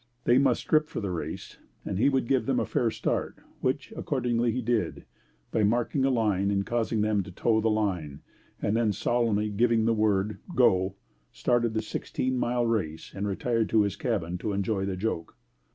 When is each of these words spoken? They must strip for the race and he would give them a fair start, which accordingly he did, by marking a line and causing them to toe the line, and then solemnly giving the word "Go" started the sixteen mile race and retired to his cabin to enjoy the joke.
They 0.23 0.39
must 0.39 0.61
strip 0.61 0.89
for 0.89 0.99
the 0.99 1.11
race 1.11 1.59
and 1.85 1.99
he 1.99 2.09
would 2.09 2.25
give 2.27 2.47
them 2.47 2.59
a 2.59 2.65
fair 2.65 2.89
start, 2.89 3.35
which 3.59 3.93
accordingly 3.95 4.51
he 4.51 4.59
did, 4.59 5.05
by 5.51 5.63
marking 5.63 6.05
a 6.05 6.09
line 6.09 6.49
and 6.49 6.65
causing 6.65 7.01
them 7.01 7.21
to 7.21 7.31
toe 7.31 7.61
the 7.61 7.69
line, 7.69 8.21
and 8.59 8.75
then 8.75 8.93
solemnly 8.93 9.51
giving 9.51 9.85
the 9.85 9.93
word 9.93 10.39
"Go" 10.55 10.95
started 11.31 11.75
the 11.75 11.83
sixteen 11.83 12.35
mile 12.39 12.65
race 12.65 13.13
and 13.13 13.27
retired 13.27 13.69
to 13.69 13.83
his 13.83 13.95
cabin 13.95 14.39
to 14.39 14.53
enjoy 14.53 14.85
the 14.87 14.97
joke. 14.97 15.37